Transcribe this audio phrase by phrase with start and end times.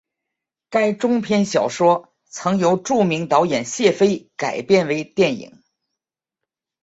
[0.71, 5.61] 该中篇小说曾由著名导演谢飞改编为电影。